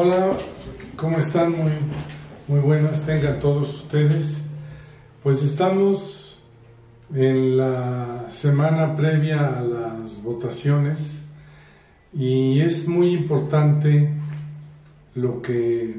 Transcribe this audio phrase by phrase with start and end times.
[0.00, 0.36] Hola,
[0.94, 1.50] ¿cómo están?
[1.50, 1.72] Muy,
[2.46, 4.38] muy buenas tengan todos ustedes.
[5.24, 6.40] Pues estamos
[7.12, 11.22] en la semana previa a las votaciones
[12.12, 14.17] y es muy importante
[15.20, 15.94] lo que,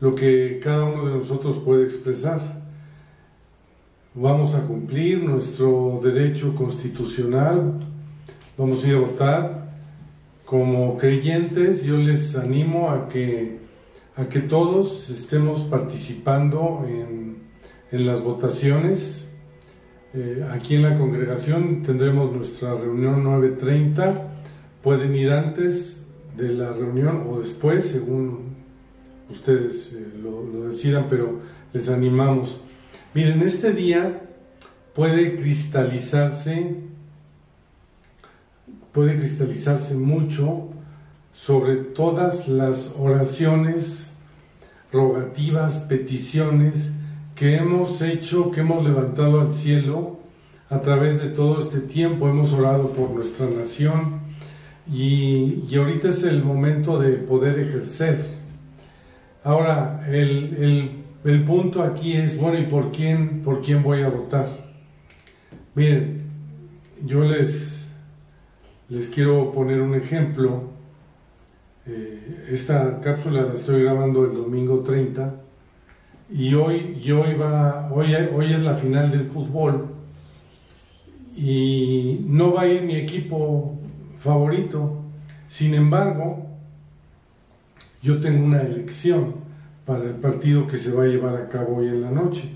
[0.00, 2.40] lo que cada uno de nosotros puede expresar.
[4.14, 7.74] Vamos a cumplir nuestro derecho constitucional,
[8.56, 9.68] vamos a ir a votar
[10.44, 13.58] como creyentes yo les animo a que,
[14.16, 17.28] a que todos estemos participando en,
[17.90, 19.26] las votaciones.
[20.14, 24.22] Eh, aquí en la congregación tendremos nuestra reunión 9.30.
[24.82, 25.98] Pueden ir antes
[26.38, 28.56] de la reunión o después, según
[29.28, 31.40] ustedes eh, lo, lo decidan, pero
[31.74, 32.62] les animamos.
[33.12, 34.22] Miren, este día
[34.94, 36.88] puede cristalizarse
[38.92, 40.70] puede cristalizarse mucho
[41.32, 44.10] sobre todas las oraciones,
[44.92, 46.90] rogativas, peticiones
[47.36, 50.18] que hemos hecho, que hemos levantado al cielo
[50.68, 52.28] a través de todo este tiempo.
[52.28, 54.27] Hemos orado por nuestra nación
[54.90, 58.18] y, ahorita es el momento de poder ejercer.
[59.44, 64.48] Ahora, el, el punto aquí es, bueno, ¿y por quién, por quién voy a votar?
[65.74, 66.22] Miren,
[67.04, 67.78] yo les
[68.88, 70.62] les quiero poner un ejemplo.
[71.86, 75.34] Eh, esta cápsula la estoy grabando el domingo 30
[76.30, 79.88] y hoy, yo iba, hoy, hoy es la final del fútbol
[81.36, 83.78] y no va a ir mi equipo
[84.18, 85.02] favorito.
[85.48, 86.46] Sin embargo,
[88.02, 89.34] yo tengo una elección
[89.86, 92.50] para el partido que se va a llevar a cabo hoy en la noche.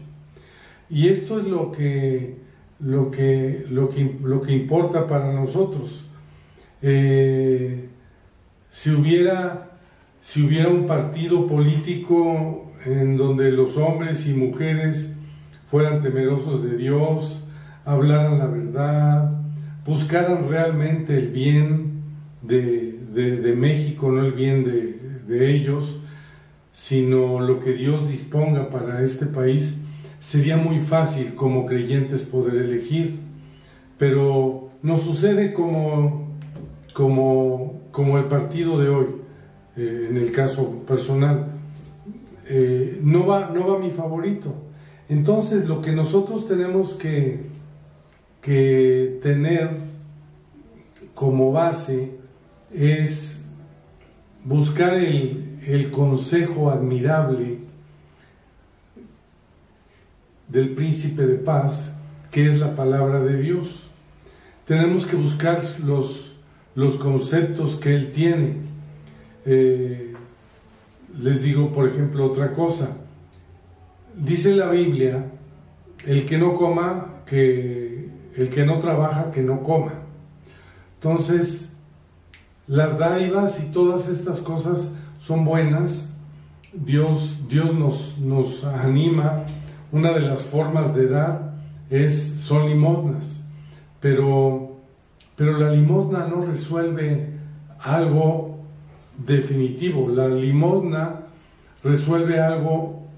[0.90, 2.36] Y esto es lo que,
[2.78, 6.04] lo que, lo que, lo que importa para nosotros.
[6.82, 7.88] Eh,
[8.70, 9.70] si, hubiera,
[10.20, 15.14] si hubiera un partido político en donde los hombres y mujeres
[15.70, 17.42] fueran temerosos de Dios,
[17.84, 19.41] hablaran la verdad,
[19.84, 22.02] buscaran realmente el bien
[22.42, 25.96] de, México, no el bien de, de ellos,
[26.72, 29.78] sino lo que Dios disponga para este país,
[30.20, 33.18] sería muy fácil como creyentes poder elegir.
[33.98, 36.22] Pero nos sucede como
[36.92, 39.06] como, como el partido de hoy,
[39.76, 41.46] eh, en el caso personal,
[42.46, 44.54] eh, no, va, no va mi favorito.
[45.08, 47.46] Entonces lo que nosotros tenemos que,
[48.42, 49.70] que tener
[51.14, 52.10] como base
[52.74, 53.40] es
[54.44, 57.58] buscar el, el consejo admirable
[60.48, 61.94] del príncipe de paz,
[62.30, 63.88] que es la palabra de Dios.
[64.66, 66.32] Tenemos que buscar los
[66.74, 68.56] los conceptos que él tiene.
[69.44, 70.14] Eh,
[71.18, 72.96] les digo, por ejemplo, otra cosa.
[74.16, 75.26] Dice la Biblia,
[76.06, 78.01] el que no coma, que
[78.36, 79.92] el que no trabaja, que no coma.
[80.94, 81.70] Entonces,
[82.66, 86.12] las dádivas y todas estas cosas son buenas.
[86.72, 89.44] Dios, Dios nos, nos anima.
[89.90, 91.54] Una de las formas de dar
[91.90, 93.40] es, son limosnas.
[94.00, 94.72] Pero
[95.36, 97.30] pero la limosna no resuelve
[97.80, 98.58] algo
[99.16, 100.08] definitivo.
[100.08, 101.22] La limosna
[101.82, 103.08] resuelve algo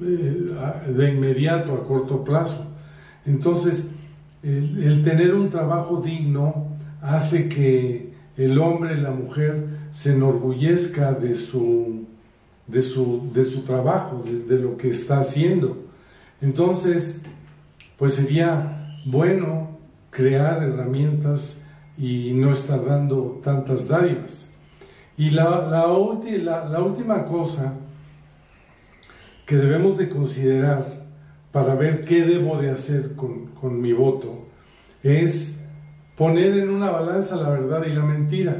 [0.00, 0.52] eh,
[0.88, 2.66] de inmediato, a corto plazo.
[3.26, 3.88] Entonces,
[4.42, 6.68] el, tener un trabajo digno
[7.02, 12.04] hace que el hombre la mujer se enorgullezca de su,
[12.66, 15.76] de su, de su trabajo, de lo que está haciendo.
[16.40, 17.20] Entonces,
[17.98, 19.78] pues sería bueno
[20.10, 21.58] crear herramientas
[21.98, 24.48] y no estar dando tantas dádivas.
[25.16, 25.86] Y la, la,
[26.80, 27.72] última cosa
[29.46, 30.95] que debemos de considerar
[31.56, 34.44] para ver qué debo de hacer con, con mi voto
[35.02, 35.56] es
[36.14, 38.56] poner en una balanza la verdad y la mentira.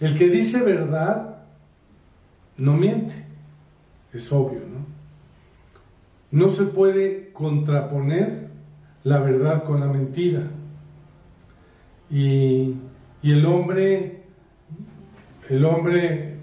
[0.00, 1.42] El que dice verdad
[2.56, 3.14] no miente,
[4.14, 4.86] es obvio, ¿no?
[6.30, 8.48] No se puede contraponer
[9.04, 10.44] la verdad con la mentira.
[12.10, 12.76] Y,
[13.22, 14.22] el hombre,
[15.50, 16.36] el hombre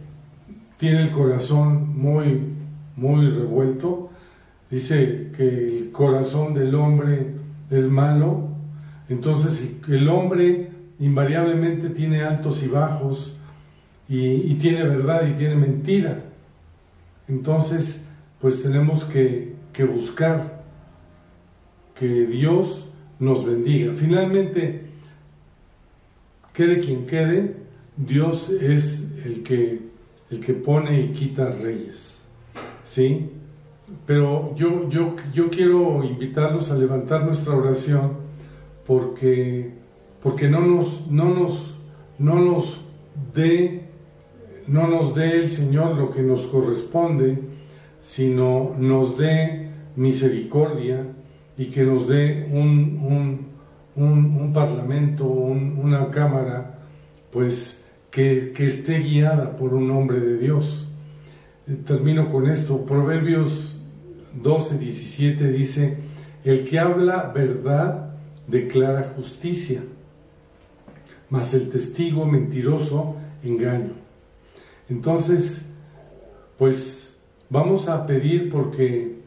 [0.78, 2.44] tiene el corazón muy,
[2.96, 4.12] muy revuelto.
[4.70, 7.28] Dice que el corazón del hombre
[7.70, 8.50] es malo.
[9.10, 10.70] Entonces el hombre
[11.00, 13.36] invariablemente tiene altos y bajos
[14.10, 16.24] y, tiene verdad y tiene mentira.
[17.28, 18.04] Entonces,
[18.40, 20.64] pues tenemos que, que buscar
[21.96, 23.94] que Dios nos bendiga.
[23.94, 24.86] Finalmente,
[26.54, 27.56] quede quien quede,
[27.98, 29.80] Dios es el que,
[30.30, 32.18] el que pone y quita reyes.
[32.86, 33.30] ¿Sí?
[34.06, 38.14] Pero yo, yo, yo quiero invitarlos a levantar nuestra oración
[38.86, 39.72] porque,
[40.22, 41.76] porque no, nos, no, nos,
[42.20, 42.82] no nos
[43.34, 43.88] dé
[44.68, 47.40] no nos dé el Señor lo que nos corresponde,
[48.02, 51.06] sino nos dé misericordia
[51.58, 53.48] y que nos dé un,
[53.96, 56.80] un, parlamento, una cámara,
[57.32, 60.88] pues que, esté guiada por un hombre de Dios.
[61.86, 62.86] Termino con esto.
[62.86, 63.76] Proverbios
[64.42, 65.98] 12, 17 dice,
[66.44, 68.16] el que habla verdad
[68.48, 69.82] declara justicia,
[71.30, 73.94] mas el testigo mentiroso engaño.
[74.90, 75.62] Entonces,
[76.58, 77.16] pues
[77.50, 79.18] vamos a pedir porque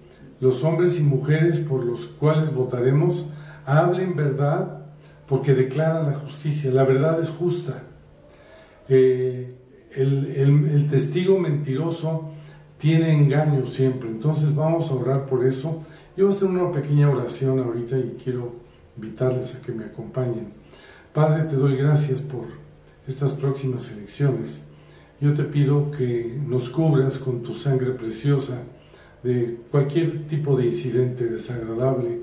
[0.41, 3.27] los hombres y mujeres por los cuales votaremos
[3.67, 4.87] hablen verdad
[5.27, 6.73] porque declaran la justicia.
[6.73, 7.83] La verdad es justa.
[8.89, 9.55] Eh,
[9.95, 12.30] el, testigo mentiroso
[12.81, 14.09] tiene engaño siempre.
[14.09, 15.85] Entonces vamos a orar por eso.
[16.17, 18.53] Yo voy a hacer una pequeña oración ahorita y quiero
[18.97, 20.49] invitarles a que me acompañen.
[21.13, 22.47] Padre, te doy gracias por
[23.07, 24.63] estas próximas elecciones.
[25.21, 28.63] Yo te pido que nos cubras con tu sangre preciosa
[29.23, 32.21] de cualquier tipo de incidente desagradable,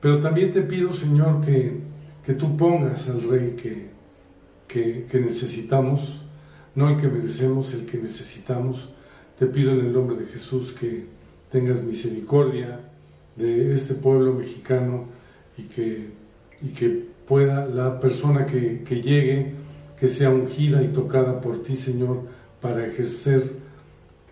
[0.00, 1.80] pero también te pido, Señor, que,
[2.24, 3.88] que tú pongas al Rey que,
[4.68, 6.22] que, que necesitamos,
[6.76, 8.90] no el que merecemos, el que necesitamos.
[9.38, 11.06] Te pido en el nombre de Jesús que
[11.50, 12.80] tengas misericordia
[13.36, 15.06] de este pueblo mexicano
[15.56, 16.08] y que,
[16.60, 19.54] y que pueda la persona que, que llegue
[19.98, 22.22] que sea ungida y tocada por ti, Señor,
[22.60, 23.52] para ejercer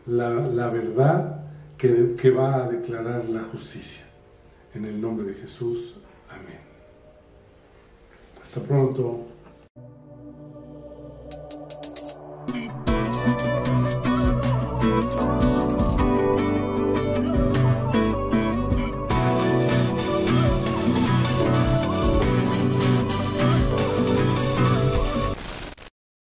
[0.06, 1.44] la, verdad
[1.76, 4.04] que, que va a declarar la justicia.
[4.74, 5.96] En el nombre de Jesús,
[6.30, 6.60] amén.
[8.42, 9.26] Hasta pronto.